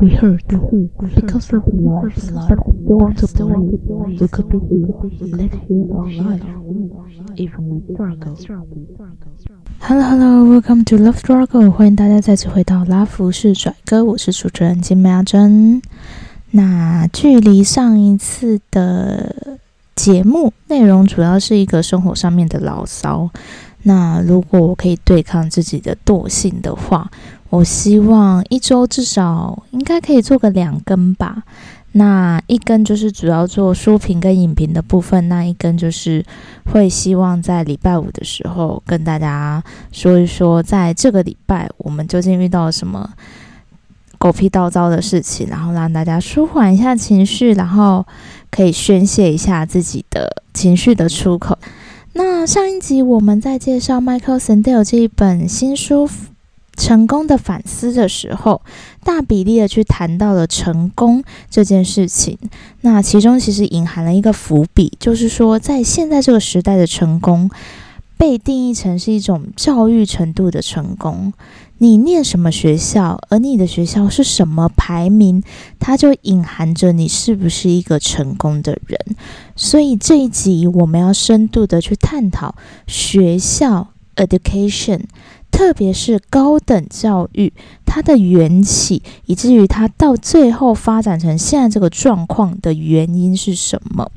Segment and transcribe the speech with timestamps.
[0.00, 0.48] We hurt
[1.14, 2.14] because of love.
[2.14, 3.80] They want to believe
[4.18, 6.40] we could be here, live here our life,
[7.36, 8.88] even in struggle.
[9.80, 11.70] Hello, hello, welcome to Love Struggle.
[11.70, 15.82] 欢迎大家再次回到拉福士拽哥，我是主持人金美阿珍。
[16.52, 19.58] 那距离上一次的
[19.94, 23.28] 节目内容，主要是一个生活上面的牢骚。
[23.82, 27.10] 那如果我可以对抗自己的惰性的话，
[27.50, 31.42] 我希望一周至少应该可以做个两根吧。
[31.92, 36.24] 那一根就是主要做书评跟影评的部分，那一根就是
[36.72, 43.10] 会希望在礼拜五的时候跟大家说一说，在这个礼拜我们究竟遇到了什么
[44.18, 48.06] 狗屁倒灶的事情，然后让大家舒缓一下情绪，然后
[48.52, 51.58] 可以宣泄一下自己的情绪的出口。
[52.12, 56.08] 那上一集我们在介绍 Michael Sandel 这一本新书。
[56.80, 58.62] 成功的反思的时候，
[59.04, 62.38] 大比例的去谈到了成功这件事情。
[62.80, 67.50] 那其中其实隐含了一个伏笔，就是说，在现在这个时代的成功，
[68.16, 71.34] 被定义成是一种教育程度的成功。
[71.82, 75.42] 你念什么学校，而你的学校是什么排名，
[75.78, 78.98] 它就隐含着你是不是一个成功的人。
[79.54, 82.54] 所以这一集我们要深度的去探讨
[82.86, 85.02] 学校 education。
[85.60, 87.52] 特别是高等教育，
[87.84, 94.10] 它的缘起，以至于它到最后发展成现在这个状况的原因是什么？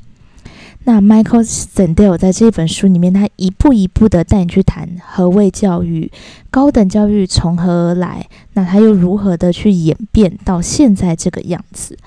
[0.84, 6.10] 那 Michael Sandel 在这本书里面，他一步一步的带你去谈何谓教育，
[6.50, 11.98] 高等教育从何而来，那他又如何的去演变到现在这个样子？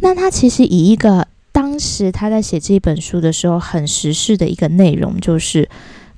[0.00, 5.68] 那他其实以一个当时他在写这本书的时候很时事的一个内容，就是。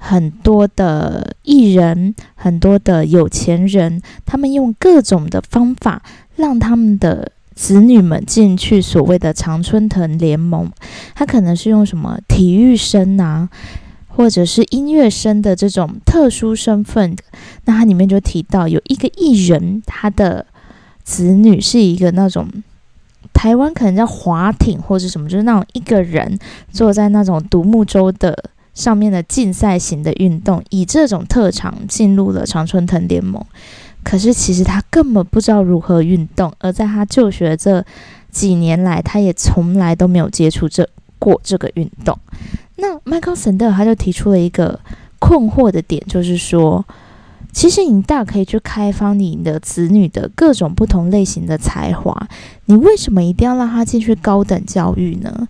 [0.08, 6.00] 很多的艺人，很多的有钱人，他们用各种的方法
[6.36, 10.70] 让他们的子女们进去所谓的常春藤联盟。
[11.16, 13.48] 他可能是用什么体育生啊，
[14.06, 17.16] 或者是音乐生的这种特殊身份。
[17.64, 20.46] 那它里面就提到有一个艺人，他的
[21.02, 22.46] 子女是一个那种
[23.32, 26.38] 台湾可能叫划艇或者什么，就是那种一个人
[26.70, 28.50] 坐在那种独木舟的。
[28.76, 33.44] 上面的竞赛型的运动，以这种特长进入了常春藤联盟。
[34.04, 37.84] 可是其实他根本不知道如何运动，而在他就学这
[38.30, 40.88] 几年来，他也从来都没有接触这
[41.18, 42.16] 过这个运动。
[42.76, 44.78] 那 Michael Sandel 他就提出了一个
[45.18, 46.84] 困惑的点，就是说，
[47.52, 52.28] 其实你大可以去开发你的子女的各种不同类型的才华，
[52.66, 55.48] 你为什么一定要让他进去高等教育呢？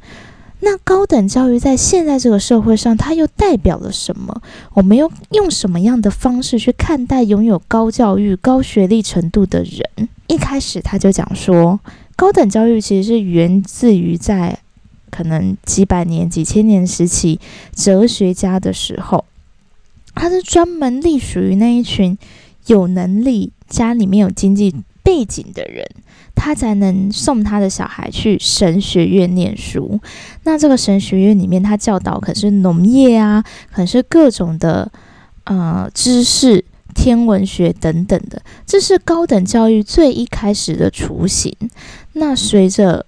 [0.67, 4.43] 那高等教育在现在这个社会上，它又代表了什么？
[4.75, 10.09] 我们用用什么样的方式去看待拥有高教育、高学历程度的人？
[10.27, 11.79] 一开始他就讲说，
[12.17, 14.59] 高等教育其实是源自于在
[15.09, 17.39] 可能几百年、几千年时期
[17.73, 19.25] 哲学家的时候，
[20.17, 22.19] 他是专门隶属于那一群
[22.67, 24.75] 有能力、家里面有经济
[25.07, 25.87] 背景的人。
[26.39, 29.99] 他才能送他的小孩去神学院念书。
[30.45, 34.89] 那这个神学院里面，他教导可是农业啊，可是各种的
[35.45, 36.63] 呃知识、
[36.95, 38.41] 天文学等等的。
[38.67, 41.51] 这是高等教育最一开始的雏形。
[42.13, 43.07] 那随着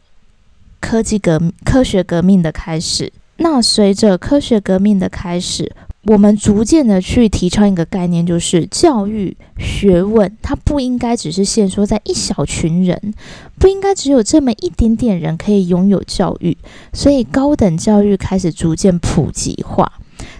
[0.81, 5.70] 科技革科学革命的开始，那随着科学革命的开始。
[6.08, 13.12] 我们逐渐的去提倡一个概念，就是教育学问，它不应该只是限缩在一小群人，
[13.58, 16.56] 不应该只有这么一点点人可以拥有教育。
[16.94, 19.92] 所以高等教育开始逐渐普及化，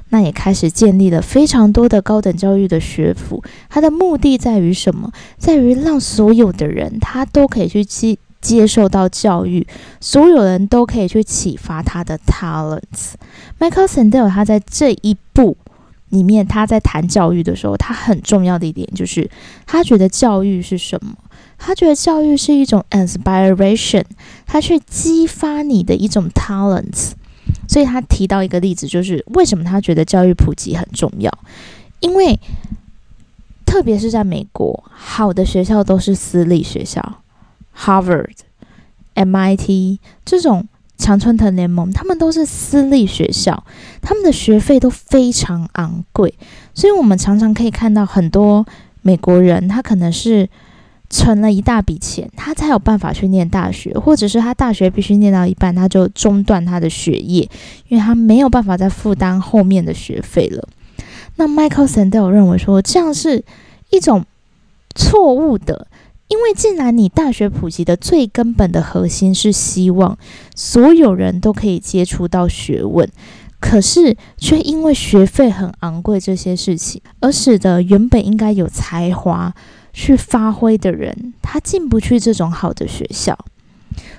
[0.09, 3.45] 那也开始建立了非常多的高等教育的学府。
[3.69, 5.13] 它的目的在于什么？
[5.37, 9.67] 在于让所有的人他都可以去接接受到教育，
[10.01, 13.15] 所有人都可以去启发他的 talents。
[13.59, 15.57] Michael Sandel 他在这一步
[16.11, 19.31] 里面，他在谈教育的时候，他很重要的一点就是，
[19.67, 21.15] 他觉得教育是什么？
[21.59, 24.05] 他觉得教育是一种 inspiration，
[24.47, 27.13] 他去激发你的一种 talents。
[27.67, 31.33] 所以他提到一个例子，就是为什么他觉得教育普及很重要？
[32.01, 32.39] 因为
[33.67, 37.03] 特别是在美国，好的学校都是私立学校
[37.79, 38.35] ，Harvard、
[39.15, 40.67] MIT 这种。
[41.01, 43.63] 常春藤联盟，他们都是私立学校，
[44.03, 46.35] 他们的学费都非常昂贵，
[46.75, 48.67] 所以我们常常可以看到很多
[49.03, 50.51] 美国人，他可能是
[51.09, 57.49] 存了一大笔钱，他才有办法去念大学，或者是他大学必须念到一半，他就中断他的学业，
[57.87, 60.69] 因为他没有办法再负担后面的学费了。
[61.37, 63.45] 那 Michael Sandel 认为说，这样是
[63.91, 64.27] 一种
[64.97, 65.87] 错误的。
[66.29, 70.17] 因为既然你大学普及的最根本的核心是希望
[70.55, 73.09] 所有人都可以接触到学问，
[73.59, 79.55] 可是却因为学费很昂贵这些事情，而使得原本应该有才华
[79.93, 83.37] 去发挥的人，他进不去这种好的学校，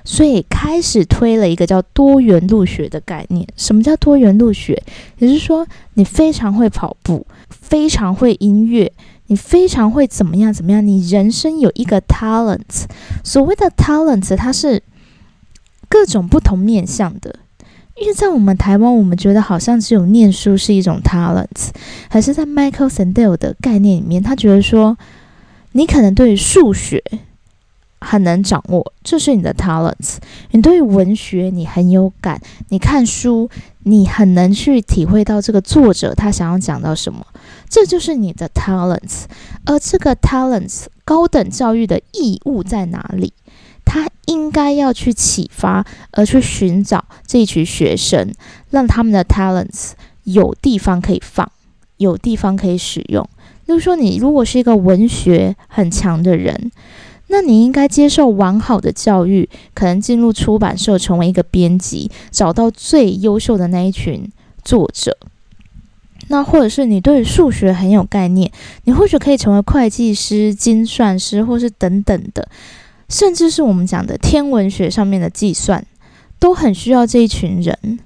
[0.03, 3.47] 所以开始推了一个叫多元入学的概念。
[3.55, 4.81] 什么叫多元入学？
[5.19, 8.91] 也就是说，你非常会跑步，非常会音乐。
[9.29, 10.51] 你非常会怎么样？
[10.51, 10.85] 怎么样？
[10.85, 12.85] 你人生有一个 talent，
[13.23, 14.83] 所谓的 talent，它是
[15.87, 17.39] 各种不同面向的。
[17.95, 21.69] 因为在我们台湾，我们觉得好像只有念书是一种 talent，
[22.09, 24.97] 还是在 Michael Sandel 的概念里面，他觉得说，
[25.73, 27.03] 你可能对数学
[27.99, 30.17] 很能掌握，这是你的 talent；
[30.51, 33.49] 你对文学你很有感，你看书
[33.89, 37.25] 你很能去体会到这个作者他想要讲到什么。
[37.67, 39.23] 这就是你的 talents，
[39.65, 43.33] 而这个 talents 高等教育的义务在哪里？
[43.83, 48.31] 他应该要去启发，而去寻找这一群学生，
[48.69, 49.93] 让他们的 talents
[50.23, 51.51] 有地方可以放，
[51.97, 53.27] 有地方可以使用。
[53.65, 56.71] 例如说，你如果是一个文学很强的人，
[57.29, 64.29] 那你应该接受完好的教育，可能进入出版社成为一个编辑，找到最优秀的那一群
[64.63, 65.17] 作者。
[66.27, 68.51] 那或者是你对数学很有概念，
[68.83, 72.47] 你或许可以成为会计师、精算师，或是等等的，
[73.07, 75.83] 甚至是我们讲的天文学上面的计算，
[76.37, 77.99] 都很需要这一群人。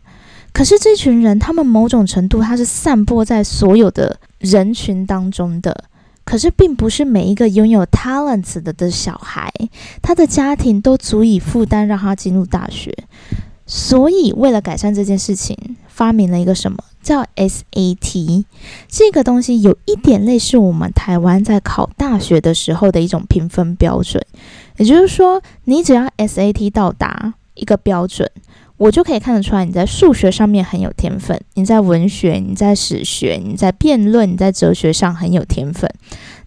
[0.53, 5.85] 可是这群人，他们某种程度他是散播在所有的人群当中的，
[6.25, 9.51] 可是并不是每一个拥有 talents 的的小孩，
[10.01, 12.95] 他的家庭都足以负担让他进入大学。
[13.65, 16.83] 所以为了改善这件事情，发明了一个什么？
[17.01, 18.45] 叫 SAT，
[18.87, 24.25] 这个东西有一点类似我们台湾在考大学的时候的一种评分标准。
[24.77, 28.29] 也就是说，你只要 SAT 到达一个标准，
[28.77, 35.89] 我就可以看得出来你在数学上面很有天分，你在文学、你在史学、你在辩论、你在哲学上很有天分。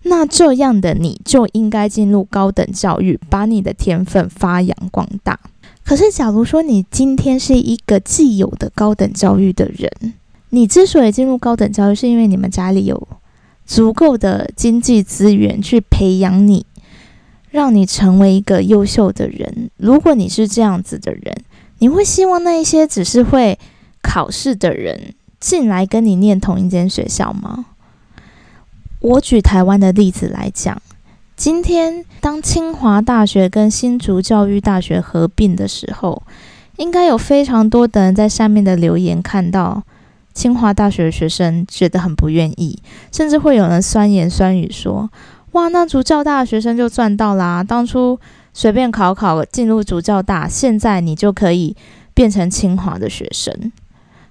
[0.02, 5.38] 那这样的你就应该进入高等教育，把你的天分发扬光大。
[5.84, 10.14] 可是，假如说你今天是一个既有的高等教育的人，
[10.50, 13.08] 你之所以进入高等教育，是因为你们家里有
[13.64, 16.66] 足够的经济资源去培养你，
[17.50, 19.70] 让你成为一个优秀的人。
[19.76, 21.36] 如果你是这样子的人，
[21.78, 23.58] 你会希望那一些只是会
[24.02, 27.66] 考试的人进来跟你念同一间学校吗？
[29.00, 30.80] 我举台湾的例子来讲，
[31.36, 36.22] 今天当清华大学跟新竹教育大学合并的时候，
[36.76, 39.82] 应该有非常多的人在下面的留言看到。
[40.34, 42.78] 清华大学的学生觉得很不愿意，
[43.10, 45.10] 甚至会有人酸言酸语说
[45.52, 47.64] ：“哇，那竹教大的学生就赚到啦！
[47.64, 48.20] 当初
[48.58, 51.76] 随便考考进入主教大，现在你就可以
[52.14, 53.70] 变成清华的学生。”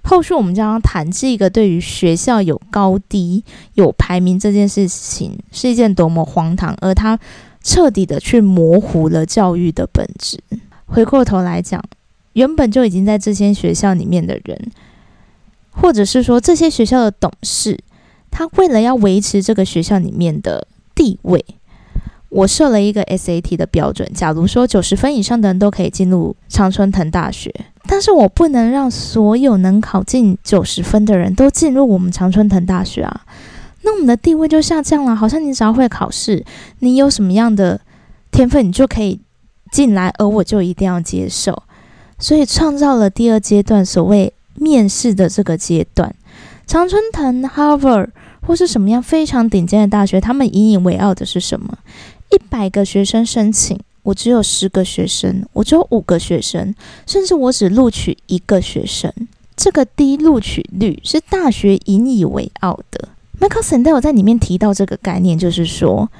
[0.02, 3.44] 后续我们将要谈这个对于学校有高低、
[3.74, 7.16] 有排名这件事情是一件多么荒唐，而他
[7.62, 10.42] 彻底的去模糊了教育的本质。
[10.86, 11.80] 回过头来讲，
[12.32, 14.72] 原本就已经在这间学校里面的人。
[15.70, 17.78] 或者是说，这些学校的董事，
[18.32, 21.44] 他为了要维持这个学校里面的地位，
[22.36, 24.08] 我设了一个 SAT 的标准。
[24.14, 27.52] 假如说九十分以上的人都可以进入常春藤大学，
[27.86, 33.22] 但是我不能让所有能考进九十分的人都进入我们常春藤大学啊，
[33.82, 35.16] 那我们的地位就下降了。
[35.16, 36.44] 好像你只要会考试，
[36.80, 37.80] 你有什么样的
[38.30, 39.20] 天分，你就可以
[39.72, 41.62] 进来，而我就一定要接受。
[42.18, 44.32] 所以创造了第二阶段所谓。
[44.58, 46.14] 面试的这个阶段，
[46.66, 48.08] 常春藤、Harvard
[48.40, 51.76] 或是什么样非常顶尖的大学，他们引以为傲的是什么？
[52.30, 56.74] 一百个学生申请，我只有十个学生，我只有五个学生，
[57.06, 59.12] 甚至我只录取一个学生。
[59.56, 63.08] 这个低录取率是大学引以为傲的。
[63.40, 66.10] Michael Sandel 在里面提到这个概念，就是说，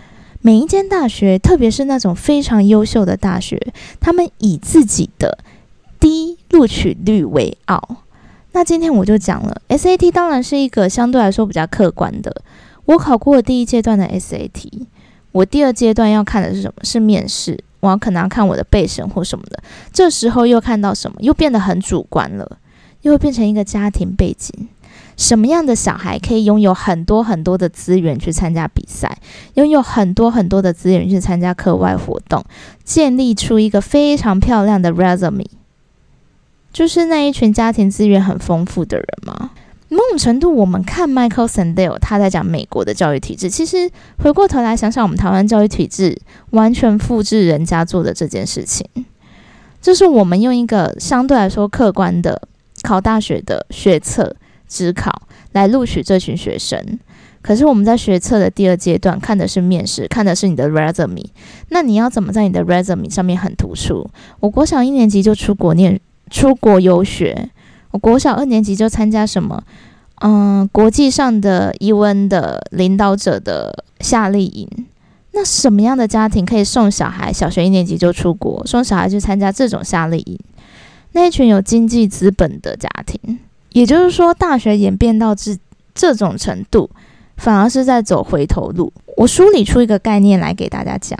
[0.40, 3.60] 每一间大学，特别是那种非常优秀的大学，
[4.00, 5.38] 他们以自己的
[6.00, 7.96] 低录取率为傲。
[8.52, 12.42] 那今天我就讲了，SAT 当然是一个相对来说比较客观的。
[12.86, 14.86] 我考过第一阶段的 SAT，
[15.36, 16.82] 我第二阶段要看的是什么？
[16.82, 19.62] 是面试，我可能要看我的背审或什么的。
[19.92, 21.18] 这时候又看到什么？
[21.20, 22.58] 又变得很主观了，
[23.02, 24.68] 又会变成一个家庭背景。
[25.18, 29.18] 什么样的小孩可以拥有很多很多的资源去参加比赛，
[29.54, 32.42] 拥有很多很多的资源去参加课外活动，
[32.82, 35.44] 建立出一个非常漂亮的 resume。
[36.72, 39.50] 就是那一群家庭资源很丰富的人吗？
[39.88, 43.88] 某种程度，我们看 Michael Sandel 他在讲美国的教育体制，其实
[44.18, 46.18] 回过头来想想，我们台湾教育体制
[46.50, 48.84] 完全复制人家做的这件事情，
[49.80, 52.42] 就是我们用一个相对来说客观的
[52.82, 54.34] 考大学的学测、
[54.66, 56.98] 职考来录取这群学生。
[57.40, 61.24] 可是我们在学测的第二阶段看的是面试，看的是你的 resume。
[61.68, 64.04] 那你要怎么在你的 resume 上面很突出？
[64.40, 67.50] 我国小一年级就出国念，出国游学。
[67.96, 69.62] 我国小二年级就参加什么，
[70.20, 74.68] 嗯，国际上的伊温的领导者的夏令营。
[75.32, 80.38] 那什么样的家庭可以送小孩小学一年级就出国，送小孩去参加这种夏令营？
[81.12, 83.38] 那一群有经济资本的家庭。
[83.70, 85.56] 也就是说，大学演变到这
[85.94, 86.90] 这种程度。
[87.38, 88.92] 反而是在走回头路。
[89.16, 91.18] 我梳理出一个概念来给大家讲：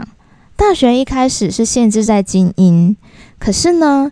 [0.55, 2.95] 大学一开始是限制在精英，
[3.39, 4.11] 可是呢？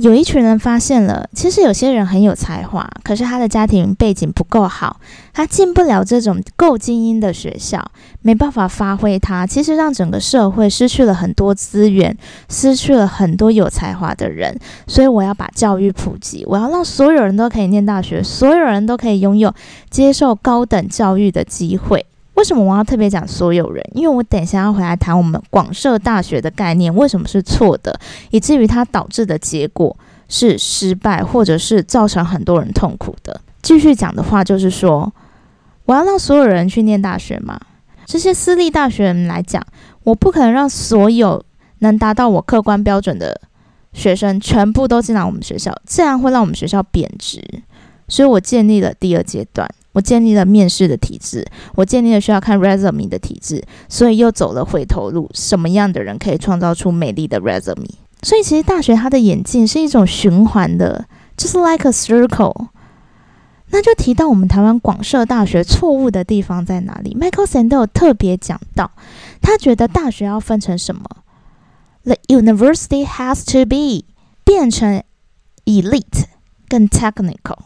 [0.00, 5.00] 有一群人发现了，其实有些人很有才华，可是他的家庭背景不够好，
[5.34, 7.84] 他进不了这种够精英的学校，
[8.22, 9.44] 没办法发挥他。
[9.44, 12.16] 其实让整个社会失去了很多资源，
[12.48, 14.56] 失去了很多有才华的人。
[14.86, 19.52] 所以我要把教育普及，我要让所有人都可以念大学，所有人都可以拥有
[19.90, 22.06] 接受高等教育的机会。
[22.38, 23.84] 为什么我要特别讲所有人？
[23.94, 27.98] 因为我等一下要回来谈我们广设大学的概念为什么是错的，
[28.30, 29.96] 以至于它导致的结果
[30.28, 33.40] 是失败，或者是造成很多人痛苦的。
[33.60, 35.12] 继续讲的话就是说，
[35.84, 37.60] 我要让所有人去念大学嘛？
[38.06, 39.60] 这些私立大学人来讲，
[40.04, 41.44] 我不可能让所有
[41.80, 43.40] 能达到我客观标准的
[43.92, 47.42] 学生全部都进来我们学校，这样会让我们学校贬值。
[48.06, 49.68] 所以我建立了第二阶段。
[49.92, 55.30] 我建立了面试的体制，我建立了需要看 resume 的体制，所以又走了回头路。
[55.34, 57.90] 什么样的人可以创造出美丽的 resume？
[58.22, 62.66] 所以其实大学它的演进是一种循环的，就是 like a circle。
[63.70, 68.90] 那就提到我们台湾广设大学错误的地方在哪里？Michael Sandel 特别讲到，
[69.42, 71.02] 他觉得大学要分成什么
[72.04, 74.06] ？The university has to be
[74.42, 75.02] 变成
[75.66, 76.24] elite
[76.68, 77.58] 更 technical。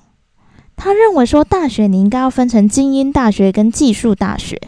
[0.84, 4.60] 他认为说，大学你应该要分成精英大学跟技术大学，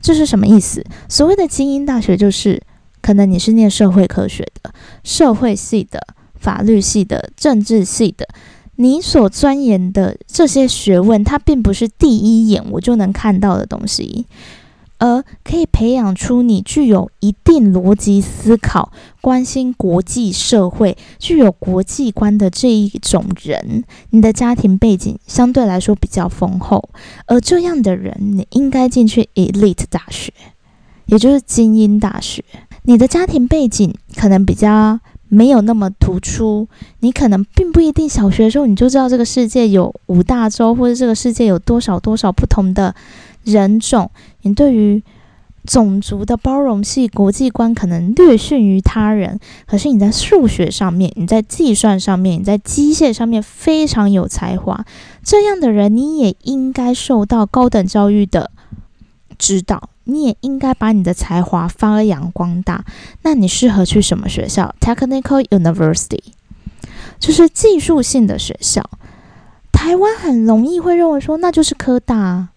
[0.00, 0.82] 这是什么意思？
[1.06, 2.62] 所谓的精英大学，就是
[3.02, 4.72] 可能你是念社会科学的、
[5.02, 6.00] 社会系的、
[6.34, 8.26] 法律系的、政治系的，
[8.76, 14.24] 你所钻研的这些学问，它并不是第一眼我就能看到的东西。
[14.98, 26.88] 而可以培养出你具有一定逻辑思考、关心国际社会、具有国际观的这一种人，你的家庭背景相对来说比较丰厚，
[27.26, 30.32] 而这样的人，你应该进去 elite 大学，
[31.06, 32.42] 也就是精英大学。
[32.84, 36.68] 你的家庭背景可能比较没有那么突出，
[37.00, 42.94] 你可能并不一定小学的时候你就知道这个世界有五大洲，或者这个世界有多少多少不同的。
[43.44, 44.10] 人种，
[44.42, 45.02] 你对于
[45.66, 54.84] 种族的包容性、国际观可能略逊于他人，可是你在数学上面、你在计算上面、你在机械上面非常有才华，
[55.22, 58.50] 这样的人你也应该受到高等教育的
[59.38, 62.84] 指导，你也应该把你的才华发扬光大。
[63.22, 66.20] 那你适合去什么学校？Technical University，
[67.18, 68.82] 就是技术性的学校。
[69.72, 72.48] 台湾很容易会认为说，那就是科大。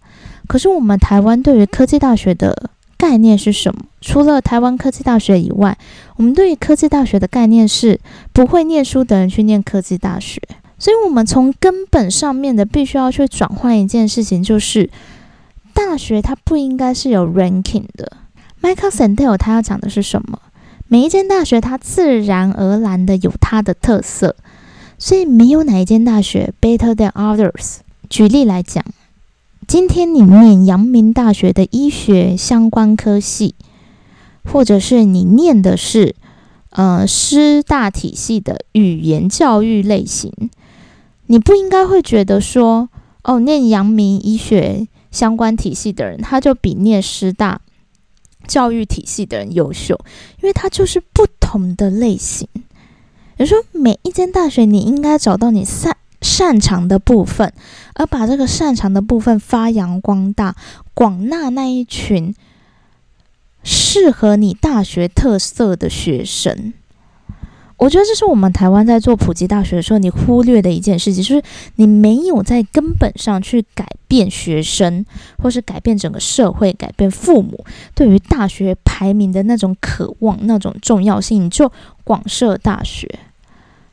[0.48, 3.82] 可是我们台湾对于科技大学的概念是什么？
[4.02, 5.78] 除了台湾科技大学以外，
[6.16, 8.00] 我们对于科技大学的概念是
[8.34, 10.42] 不会念书的人去念科技大学。
[10.80, 14.90] 所以，我们从根本上面的必须要去转换一件事情，就是
[15.74, 18.12] 大学它不应该是有 ranking 的。
[18.62, 20.40] Michael Sandel 他要讲的是什么？
[20.88, 24.36] 每一间大学它自然而然的有它的特色，
[24.98, 27.78] 所以没有哪一间大学 better than others。
[28.10, 28.84] 举例来讲。
[29.68, 33.54] 今天你念阳明大学的医学相关科系，
[34.46, 36.16] 或者是你念的是
[36.70, 40.32] 呃师大体系的语言教育类型，
[41.26, 42.88] 你不应该会觉得说，
[43.24, 47.60] 哦，念阳明医学相关体系的人，他就比念师大
[48.48, 50.00] 教育体系的人优秀，
[50.42, 52.48] 因为他就是不同的类型。
[53.36, 55.98] 你说，每一间大学，你应该找到你三。
[56.22, 57.54] 擅长的部分，
[57.94, 60.56] 而把这个擅长的部分发扬光大，
[60.94, 62.34] 广纳那一群
[63.64, 66.74] 适合你大学特色的学生。
[67.78, 71.44] 我觉得这是我们台湾在做普及大学的时候，你忽略的一件事情，就是
[71.76, 75.06] 你没有在根本上去改变学生，
[75.38, 81.72] 或是改变整个社会，改变父母对于大学排名的那种渴望、那种重要性，就
[82.04, 83.08] 广设大学。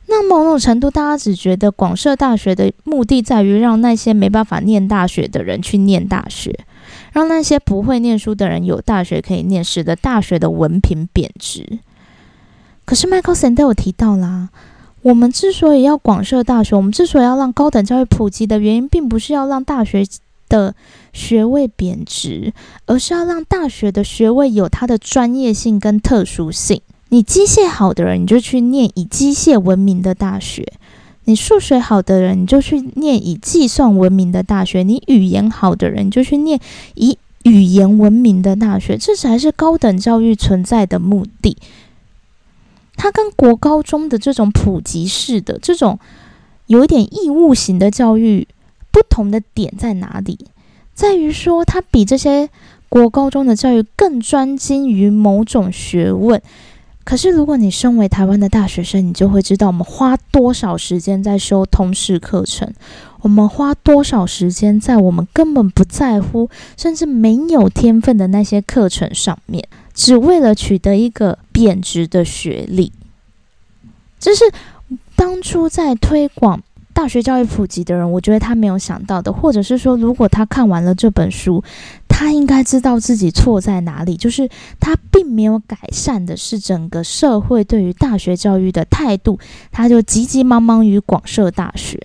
[0.07, 6.57] 那某种程度，大家只觉得广设大学的目的在于让那些没办法念大学的人去念大学，
[7.11, 11.79] 让那些不会念书的人有大学可以念，使得大学的文凭贬值。
[12.85, 14.49] 可是 Michael Sandel 提到啦，
[15.01, 20.05] 我们之所以要广设大学，我们之所以要让高等教育普及的原因，并不是要让大学
[20.47, 20.75] 的
[21.13, 22.53] 学位贬值，
[22.85, 26.79] 而是要让大学的学位有它的专业性跟特殊性。
[27.15, 30.65] 你机械好的人，你就去念以机械闻名的大学；
[31.23, 36.59] 你数学好的人，你就去念以计算闻名的大学；你语言好的人，就去念
[36.95, 38.97] 以语言闻名的大学。
[38.97, 41.55] 这才是高等教育存在的目的。
[42.97, 45.97] 它跟国高中的这种普及式的、这种
[46.67, 48.45] 有一点义务型的教育
[48.91, 50.37] 不同的点在哪里？
[50.93, 52.49] 在于说，它比这些
[52.89, 56.41] 国高中的教育更专精于某种学问。
[57.05, 62.73] 可是，如果你身为台湾的大学生，你就会知道，我们花多少时间在修通识课程，
[63.21, 69.63] 我们花多少时间在我们根本不在乎，甚至没有天分的那些课程上面。
[69.93, 72.91] 只为了取得一个贬值的学历，
[74.19, 74.43] 这是
[75.15, 76.61] 当初在推广
[76.95, 81.61] 大学教育普及的人，我觉得他没有想到的，或者是说，如果他看完了这本书，
[82.07, 84.49] 他应该知道自己错在哪里，就是
[84.79, 89.37] 他并没有改善的是整个社会对于大学教育的态度，
[89.73, 91.99] 他就急急忙忙于广设大学。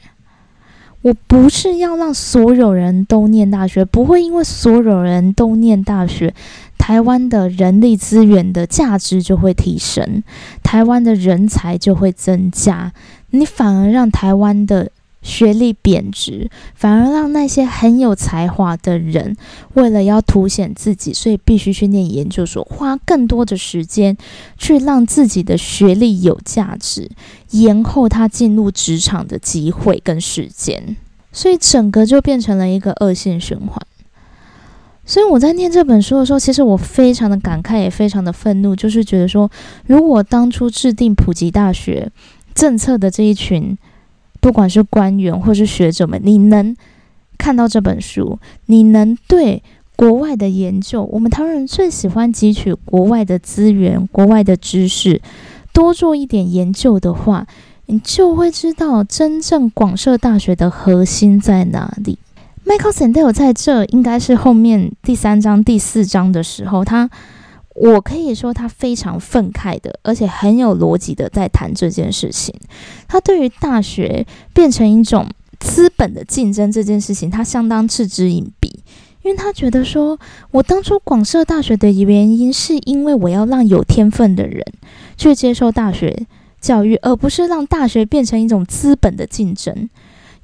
[1.03, 6.35] 我不是要让所有人都念大学，不会因为所有人都念大学。
[6.77, 10.23] 台湾的人力资源的价值就会提升，
[10.63, 12.93] 台湾的人才就会增加，
[13.31, 14.91] 你反而让台湾的
[15.23, 19.37] 学历贬值，反而让那些很有才华的人，
[19.75, 24.17] 为了要凸显自己，所以必须去念研究所，花更多的时间
[24.57, 27.11] 去让自己的学历有价值，
[27.51, 30.97] 延后他进入职场的机会跟时间，
[31.33, 33.79] 所以整个就变成了一个恶性循环。
[35.05, 39.51] 所以我在念这本书的时候，其实我非常的感慨，也非常的愤怒，就是觉得说，
[39.87, 42.09] 如果当初制定普及大学
[42.55, 43.77] 政策的这一群，
[44.41, 46.77] 不管是官员或是学者们，你能
[47.39, 49.63] 看到这本书，你能对
[49.97, 55.21] 国外的研究，我们台湾人最喜欢汲取国外的资源、国外的知识，
[55.73, 57.47] 多做一点研究的话，
[57.87, 62.19] 你就会知道真正广设大学的核心在哪里。
[62.67, 67.11] Michael Sandel 在这应该是后面第三章、第四章的时候，他
[67.81, 72.55] 我可以说他非常愤慨的，而且很有逻辑的在谈这件事情。
[73.09, 75.27] 他对于大学变成一种
[75.59, 78.69] 资本的竞争这件事情，他相当嗤之以鼻，
[79.23, 80.19] 因为他觉得说，
[80.51, 84.63] 我当初广设大学的原因，是因为我要让有天分的人
[85.17, 86.27] 去接受大学
[86.61, 89.89] 教育，而不是让大学变成一种资本的竞争。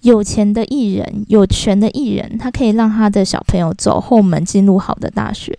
[0.01, 5.59] 有钱的艺人，有权的艺人，他可以让他的小朋友走后门进入好的大学，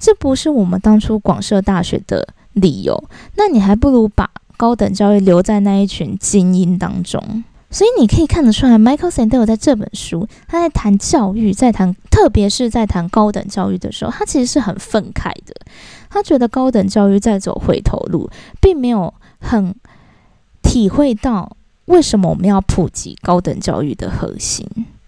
[0.00, 3.04] 这不是我们当初广设大学的理由。
[3.36, 7.44] 那你还不如把高等教育留在那一群精英当中。
[7.70, 15.54] 所以你可以看得出来，Michael Sandel 在这本书，他在谈教育，在谈，特别是在谈高等教育的时候，他其实是很愤慨的。
[16.08, 18.28] 他觉得高等教育在走回头路，
[18.60, 19.72] 并没有很
[20.62, 21.56] 体会到。
[21.86, 24.64] 为什么我们要普及高等教育的核心？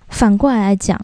[0.09, 1.00] 反过来讲，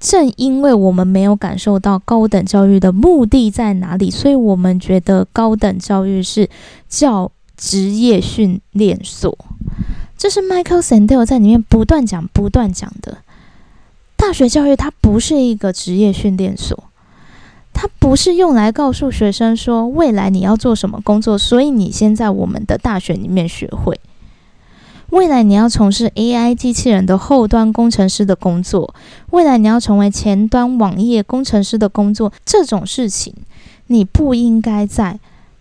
[0.00, 6.48] 正因为我们没有感受到高等教育的目的在哪里，所以我们觉得高等教育是
[6.88, 9.36] 教职业训练所。
[10.16, 13.18] 这是 Michael Sandel 在里面不断讲、不断讲的。
[14.16, 16.84] 大学教育它不是一个职业训练所，
[17.72, 23.98] 它不是用来告诉学生说未来你要做什么工作，所以你先在我们的大学里面学会。
[25.10, 28.94] 未来你要从事 AI 机器人的后端工程师的工作，
[29.30, 33.34] 未来你要成为前端网页工程师的工作，这种事情
[33.86, 35.18] 你不应该在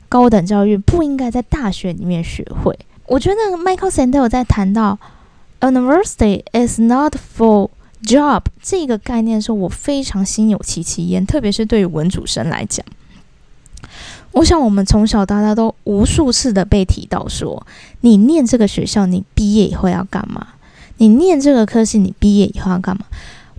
[0.10, 2.78] 高等教育，不应该在大学里面学会。
[3.06, 5.00] 我觉得 Michael Sandel 在谈到
[5.62, 7.70] University is not for
[8.04, 12.86] job 这个概念的时候，我非常心有戚戚焉，特别是对于文主生来讲。
[14.32, 17.66] 我想，我们从小到大都无数次的被提到说，
[18.02, 20.48] 你念这个学校，你毕业以后要干嘛？
[20.98, 23.06] 你念这个科系，你毕业以后要干嘛？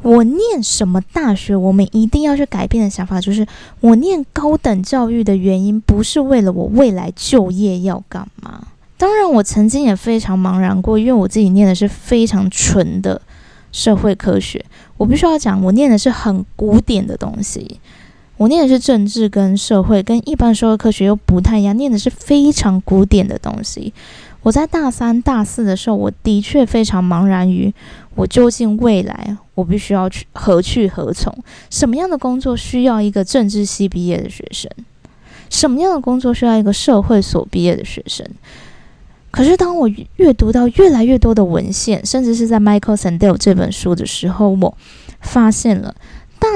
[0.03, 1.57] 我念什么大学？
[1.57, 3.45] 我们一定要去改变的想法就是，
[3.81, 8.69] 我念高等教育的原因不是为了我未来就业要干嘛。
[8.97, 13.21] 当然，我曾经也非常茫然过，因为我自己念的是非常纯的
[13.73, 14.65] 社会科学，
[14.97, 17.81] 我必须要讲，我念的是很古典的东西。
[18.39, 23.93] 我念的是政治跟社会，跟一般社会科学又不太一样，念的是非常古典的东西。
[24.43, 27.75] 我在大三、大四的时候，我的确非常茫然于
[28.15, 31.37] 我究竟未来我必须要去何去何从，
[31.69, 34.71] 什么样的工作需要一个政治系毕业的学生，
[35.51, 38.25] 什么样的工作需要一个社会所毕业的学生。
[39.33, 44.75] 可是当我阅读到越来越多的文献，甚至是在 Michael Sandel 这本书的时候，我
[45.21, 45.95] 发现了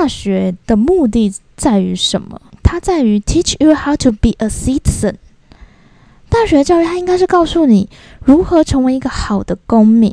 [0.02, 2.42] 大学的目的在于什么？
[2.60, 5.14] 它在于 teach you how to be a citizen。
[6.28, 7.88] 大学教育，它应该是告诉你
[8.24, 10.12] 如何成为一个好的公民，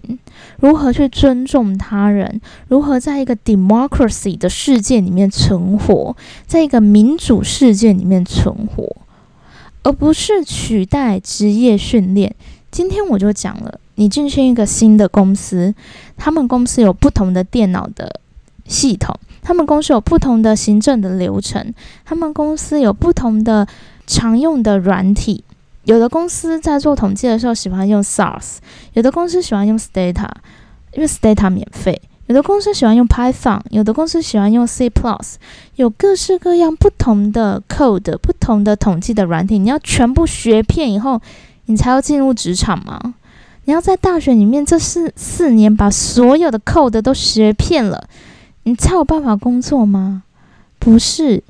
[0.59, 8.95] 如何去尊重他人，如何在一个 democracy 的世界里面存活，在一个民主世界里面存活，
[9.81, 12.35] 而不是取代职业训练。
[12.69, 15.73] 今天我就讲了，你进去一个新的公司，
[16.15, 18.21] 他们公司有不同的电脑的
[18.67, 21.73] 系统，他们公司有不同的行政的流程，
[22.05, 23.67] 他们公司有不同的
[24.05, 25.43] 常用的软体。
[25.85, 28.57] 有的公司在做统计的时候喜欢用 SaaS，
[28.93, 30.29] 有的公司喜欢用 Stata，
[30.93, 31.95] 因为 Stata 免费；
[32.27, 35.35] 有的公司喜欢用 Python，有的公司喜欢用 C Plus，
[35.77, 39.57] 有各式各样不同的 code，不同的统计的软体。
[39.57, 41.19] 你要全部学遍以后，
[41.65, 43.15] 你才要进入职场吗？
[43.65, 48.07] 你要在大学里面这四四年把所有的 code 都学遍了，
[48.69, 50.21] 你才有办法工作吗？
[50.77, 51.43] 不是。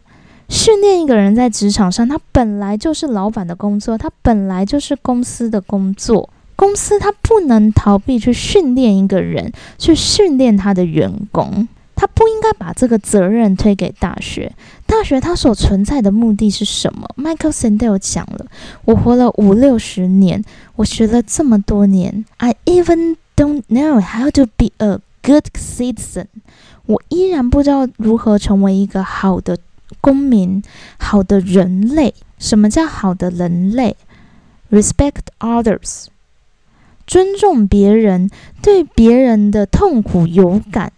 [0.47, 6.29] 训练一个人在职场上，他本来就是老板的工作，他本来就是公司的工作。
[6.55, 11.67] 公司他不能逃避去训练一个人，去训练他的员工。
[11.93, 14.49] 他不应该把这个责任推给大学。
[14.86, 18.45] 大学它所存在的目的是什么？Michael Sandel 讲了：
[18.86, 20.41] 我活了五六十年，
[20.77, 26.27] 我学了这么多年，I even don't know how to be a good citizen。
[26.89, 29.58] 我依然不知道如何成为一个好的。
[30.02, 30.62] 公民，
[30.99, 32.13] 好的人类。
[32.38, 33.97] 什么叫好的人类
[34.69, 36.06] ？Respect others，
[37.08, 38.30] 尊重别人，
[38.62, 40.93] 对别人的痛苦有感。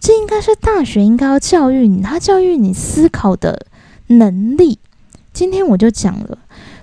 [0.00, 3.66] 这应该是大学应该要教育你，他教育你思考的
[4.08, 4.80] 能力。
[5.32, 6.38] 今天我就讲了。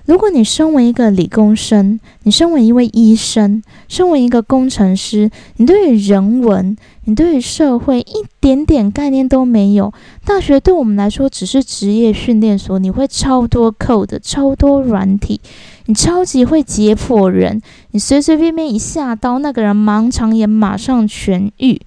[0.06, 9.92] 如果你身为一个理工生，你身为一位医生，身为一个工程师，你对于人文，你对于社会一点点概念都没有，
[10.24, 12.78] 大学对我们来说只是职业训练所。
[12.80, 15.40] 你会超多 code，超多软体，
[15.86, 21.80] 你超级会解剖人，你随随便便一下刀，那个人盲肠炎马上痊愈。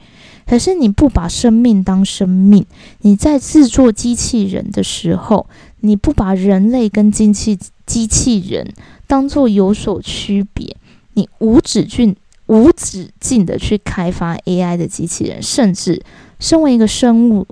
[0.47, 2.65] 可是你不把生命当生命，
[3.01, 5.47] 你在制作机器人的时候，
[5.81, 8.73] 你不把人类跟机器机器人
[9.05, 10.75] 当做有所区别，
[11.13, 12.15] 你无止境、
[12.49, 16.01] 无止境的去开发 AI 的机器人，甚至
[16.39, 17.45] 身为一个生物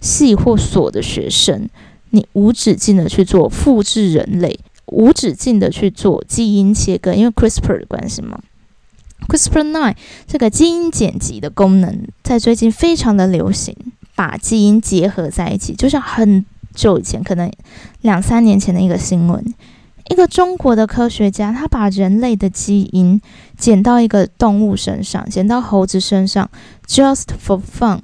[0.00, 1.68] 系或所的学生，
[2.10, 8.40] 你无止境的去做复制人类，无止境的去做基因切割，因为 CRISPR 的关系嘛
[9.28, 9.94] ，CRISPR-9
[10.26, 13.76] 这个基因剪辑的功能在最近非常的流行，
[14.16, 17.48] 把基因结合在一起，就像很久以前，可能
[18.00, 19.54] 两三年前的一个新闻。
[20.10, 23.20] 一个中国的科学家，他把人类的基因
[23.56, 26.50] 剪到一个动物身上，剪到猴子身上
[26.86, 28.00] ，just for fun。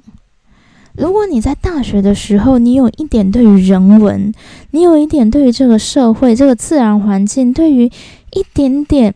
[0.93, 4.33] 如果你在大学的时候，你有一点对于人文，
[4.71, 7.91] 你有一点对于这个社会、这个自然环境，对于
[8.31, 9.13] 一点点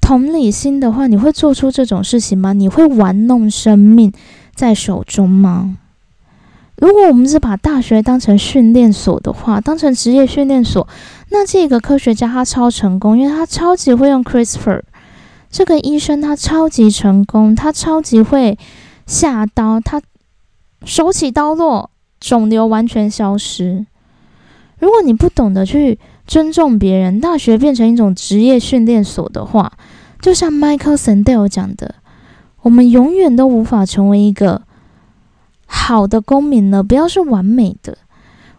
[0.00, 2.52] 同理心的话，你会做出这种事情吗？
[2.52, 4.12] 你会玩弄生命
[4.54, 5.76] 在手中吗？
[6.80, 10.86] 如果我们是把大学当成训练所的话，当成职业训练所，
[11.30, 14.82] 那这个科学家他超成功，因为他超级会用 CRISPR。
[15.50, 18.56] 这个医生他超级成功，他超级会
[19.06, 20.00] 下刀，他
[20.84, 23.84] 手起刀落，肿瘤完全消失。
[24.78, 29.72] 如果你不懂得去尊重别人，大学变成一种职业训练所的话，
[30.20, 31.96] 就像 Michael Sandel 讲的，
[32.62, 34.67] 我们永远都无法成为一个。
[35.70, 37.96] 好的公民呢，不要是完美的，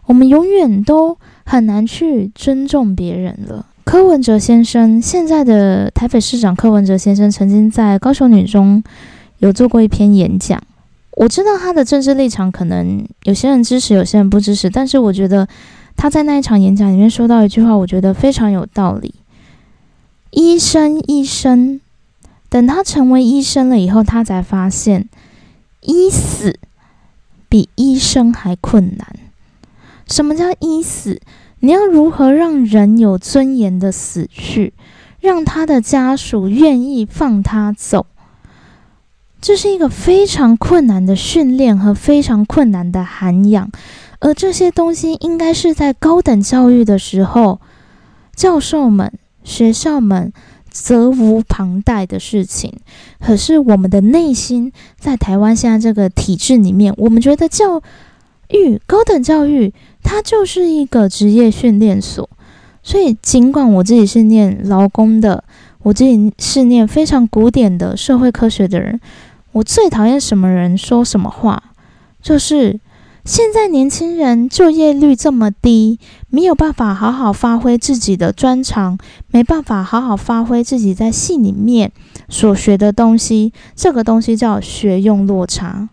[0.06, 3.66] 我们永远都很难去尊重别人了。
[3.84, 8.82] 柯文哲先生，现在的台北市长柯文哲先生，曾经在高雄女中
[9.38, 10.62] 有做过一篇演讲。
[11.16, 15.46] 我知道他的政治立场，可能有些人支持，有些人不支持，但是我觉得
[15.96, 19.12] 他在那一场演讲里面说到一句话，我觉得非常有道理。
[20.30, 21.80] 医生，医生，
[22.48, 25.08] 等他成为医生了以后，他才发现
[25.80, 26.56] 医死。
[27.50, 29.14] 比医生还困难。
[30.06, 31.20] 什么叫医死？
[31.58, 34.72] 你要如何让人有尊严的死去，
[35.20, 38.06] 让他的家属愿意放他走？
[39.42, 43.70] 这是一个非常困难的训练和非常困难的涵养，
[44.20, 47.60] 而这些东西应该是在高等教育的时候，
[48.34, 49.12] 教授们、
[49.44, 50.32] 学校们
[50.70, 52.72] 责无旁贷的事情。
[53.18, 57.82] 可是我们的内心，在台湾现在这个体制里面，我们觉得教
[58.48, 62.28] 育、高等教育，它就是一个职业训练所。
[62.82, 65.44] 所以，尽管我自己是念劳工的，
[65.82, 68.98] 我自己是念非常古典的社会科学的人，
[69.52, 71.62] 我最讨厌什么人说什么话，
[72.22, 72.80] 就是
[73.24, 78.98] 现在年轻人就业率这么低，没有办法好好发挥自己的专长，
[79.30, 81.92] 没办法好好发挥自己在戏里面
[82.28, 85.90] 所学的东西，这个东西叫学用落差。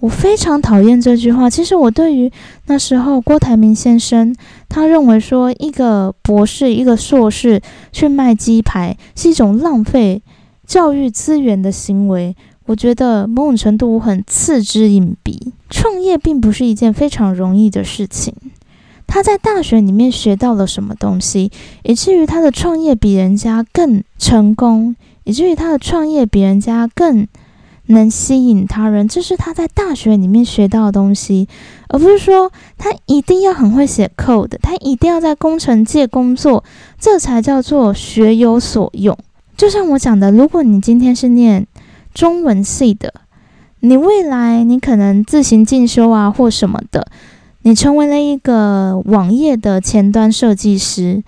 [0.00, 1.48] 我非常讨厌这句话。
[1.48, 2.30] 其实我对于
[2.66, 4.34] 那时候郭台铭先生，
[4.68, 10.22] 他认为说一个博士、一个硕士去卖鸡排是一种浪费
[10.66, 15.52] 教育资源的行为，我觉得某种程度我很嗤之以鼻。
[15.70, 18.34] 创业并不是一件非常容易的事情。
[19.06, 21.50] 他在大学里面学到了什么东西，
[21.82, 27.26] 以至于他的创业比人家更成功，以至于他的创业比人家更。
[27.88, 31.46] 能吸引他人，这是他在大学里面学到的东西，
[31.88, 36.64] 而不是说他一定要很会写 code，他一定要在工程界工作，
[36.98, 39.14] 这才叫做学有所用。
[39.54, 41.66] 就像我讲的，如果你今天是念
[42.14, 43.12] 中文系的，
[43.80, 47.06] 你未来你可能自行进修啊或什么的，
[47.62, 51.22] 你成为了一个网页的前端设计师、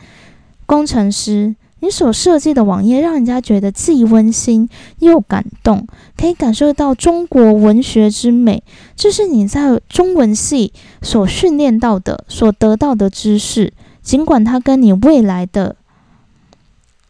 [0.64, 1.56] 工程师。
[1.80, 4.66] 你所设计的网页让人家觉得既温馨
[5.00, 8.62] 又感动，可以感受到中国文学之美。
[8.96, 10.72] 这是你在中文系
[11.02, 15.76] 所训练到的、所得到的知识，尽管它跟你未来的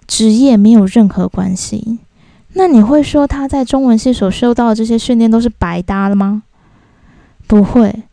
[0.08, 2.00] 职业没有任何关系。
[2.58, 6.42] 那你会说他在中文系所受到的这些训练都是白搭了吗？
[7.46, 8.04] 不会。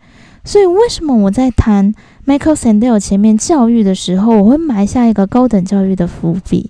[0.43, 1.93] 所以为什么我在谈
[2.27, 6.69] ？Michael Sandel 前面教育的时候，我会埋下一个高等教育的伏笔，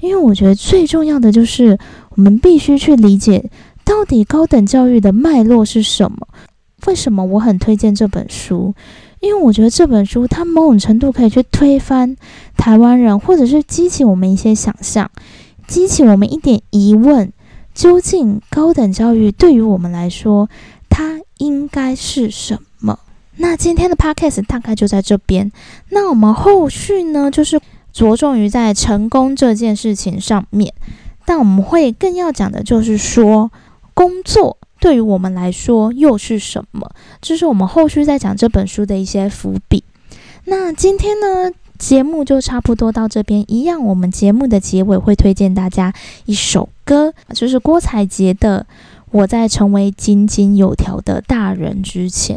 [0.00, 1.78] 因为我觉得最重要的就是
[2.16, 3.48] 我们必须去理解
[3.84, 6.26] 到底高等教育的脉络是什么。
[6.86, 8.74] 为什么我很推荐这本书？
[9.20, 12.16] 因为我觉得这本书它某种程度可以去推翻
[12.56, 15.08] 台湾人，或者是激起我们一些想象，
[15.66, 17.32] 激起我们一点疑问：
[17.74, 20.48] 究竟高等教育对于我们来说，
[20.88, 22.98] 它应该是什么？
[23.36, 25.50] 那今天的 podcast 大概就在这边。
[25.88, 27.60] 那我们后续呢，就是
[27.92, 30.72] 着重于在成功这件事情上面。
[31.24, 33.50] 但我们会更要讲的就是说，
[33.94, 36.90] 工作对于我们来说又是什么？
[37.20, 39.82] 这是我们后续在讲这本书的一些伏笔。
[40.44, 43.44] 那今天呢，节目就差不多到这边。
[43.48, 45.92] 一样，我们节目的结尾会推荐大家
[46.24, 48.66] 一首歌，就是郭采洁的
[49.10, 52.36] 《我在成为井井有条的大人之前》。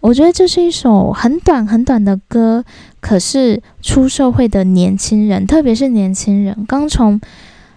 [0.00, 2.64] 我觉得这是一首很短很短的歌，
[3.00, 7.20] 可是出社会的年轻人，特别是年轻人刚从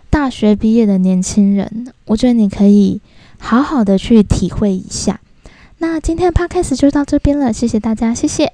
[0.10, 3.01] 大学毕业的年轻人，我觉得你可以
[3.39, 5.19] 好好的去体会一下。
[5.79, 8.53] 那今天的 podcast 就到这边了，谢谢大家，谢谢。